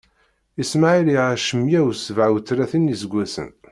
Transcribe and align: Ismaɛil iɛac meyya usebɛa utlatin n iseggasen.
Ismaɛil 0.61 1.07
iɛac 1.15 1.47
meyya 1.59 1.81
usebɛa 1.89 2.27
utlatin 2.37 2.85
n 2.89 2.93
iseggasen. 2.93 3.49